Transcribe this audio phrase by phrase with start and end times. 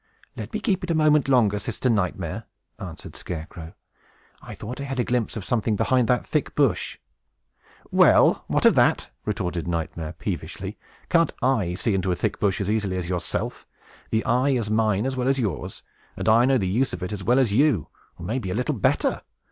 [0.35, 2.45] "Let me keep it a moment longer, Sister Nightmare,"
[2.79, 3.75] answered Scarecrow.
[4.41, 6.97] "I thought I had a glimpse of something behind that thick bush."
[7.91, 10.79] "Well, and what of that?" retorted Nightmare, peevishly.
[11.09, 13.67] "Can't I see into a thick bush as easily as yourself?
[14.09, 15.83] The eye is mine as well as yours;
[16.17, 17.87] and I know the use of it as well as you,
[18.17, 19.21] or may be a little better.